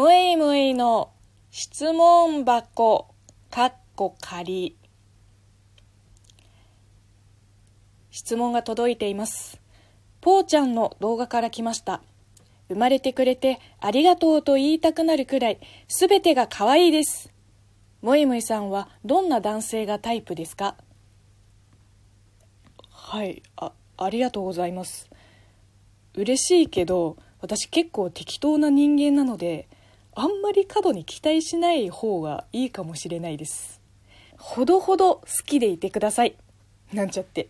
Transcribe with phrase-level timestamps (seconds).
[0.00, 1.12] むいむいの
[1.50, 3.14] 質問箱、
[3.50, 4.78] かっこ仮。
[8.10, 9.60] 質問が届いています。
[10.22, 12.00] ぽーちゃんの動画から来ました。
[12.70, 17.30] 生まれてくれてありがとうと言いたくなるくらい、すべてが可愛いです。
[18.00, 20.76] むいむいさんはどんな男性がタイプですか？
[22.88, 25.10] はい、あ、ありがとうございます。
[26.14, 29.68] 嬉しいけど、私結構適当な人間なので、
[30.14, 33.80] あんまり過度に期待しない方がいいかもしれないです。
[34.36, 36.36] ほどほど好きでいてください。
[36.92, 37.48] なんちゃって。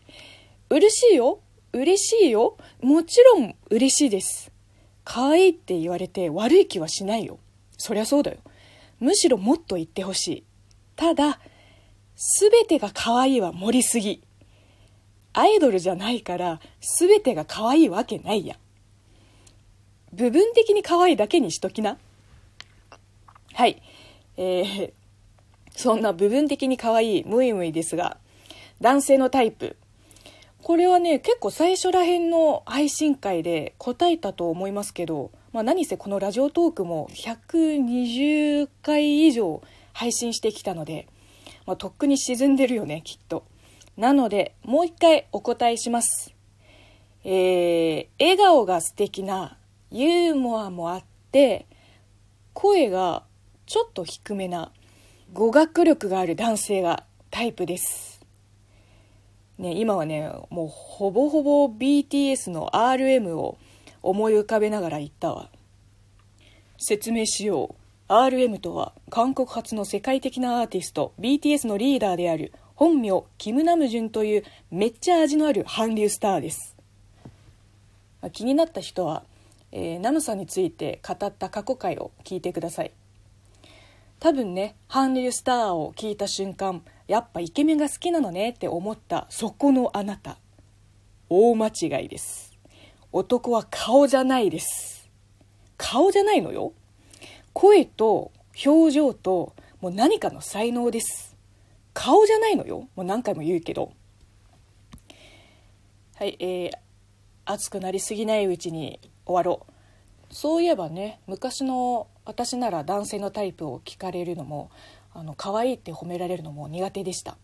[0.69, 1.41] 嬉しいよ
[1.73, 4.51] 嬉しいよもちろん嬉しいです。
[5.05, 7.39] 可愛いって言われて悪い気はしないよ。
[7.79, 8.39] そりゃそうだよ。
[8.99, 10.45] むしろもっと言ってほしい。
[10.95, 11.41] ただ、
[12.15, 14.23] すべてが可愛いは盛りすぎ。
[15.33, 18.57] アイドルじゃないから、すべてが可愛いわけないや。
[20.13, 21.97] 部分的に可愛いだけにしときな。
[23.61, 23.83] はい。
[24.39, 24.93] えー、
[25.77, 28.17] そんな部分的に可愛いムイムイですが、
[28.81, 29.77] 男性のタイプ。
[30.63, 41.07] これはね、結構最初らへんの配信会で答えたと思いますけど、まあ何せこのラジオトークも120回以上配信してきたので、
[41.67, 43.45] まあ、とっくに沈んでるよね、きっと。
[43.99, 46.35] なので、もう一回お答えします。
[47.25, 49.59] えー、笑顔が素敵な、
[49.91, 51.67] ユーモアもあって、
[52.55, 53.25] 声が
[53.71, 54.73] ちょっと低めな、
[55.33, 58.21] 語学力がある男性がタイプです。
[59.59, 63.59] ね、今はね、もうほぼほぼ BTS の RM を
[64.03, 65.51] 思い浮かべながら言ったわ。
[66.79, 67.77] 説明しよ
[68.09, 68.13] う。
[68.13, 76.77] RM とは韓国発の世界的なアーティスト BTS のリーダーである本名キム・ナムジュンというめっちゃ味のある韓流スターです。
[78.33, 79.23] 気になった人は、
[79.71, 82.91] えーナムさんについて語った過去回を聞いてください。
[84.21, 90.39] 多分ね韓流スターを聞いた瞬間やっぱイケメンが好きなのねって思ったそこのあなた。
[91.29, 92.57] 大間違いです。
[93.13, 95.11] 男は顔じゃないです。
[95.77, 96.73] 顔じゃないのよ。
[97.53, 98.31] 声と
[98.65, 101.37] 表情ともう何かの才能です。
[101.95, 102.89] 顔じゃないのよ。
[102.95, 103.93] もう何回も言うけど。
[106.17, 106.71] はいえー、
[107.47, 109.70] 熱くなりすぎないうちに終わろう。
[110.31, 114.71] そういえばね昔の私なら男性のタイプを聞かれるのも
[115.13, 117.37] あの可愛いって褒められるのも苦手でした、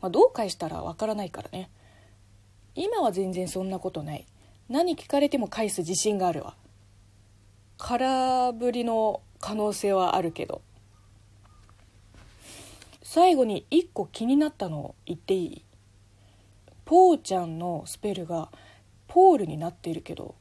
[0.00, 1.70] まあ、どう返したらわからないからね。
[2.74, 4.26] 今は全然そんなことない。
[4.68, 6.54] 何聞かれても返す自信があるわ。
[7.78, 10.60] 空振りの可能性はあるけど。
[13.02, 15.64] 最後に1個気になったのを言っていい？
[16.84, 18.50] ポーちゃんのスペルが
[19.08, 20.34] ポールになっているけど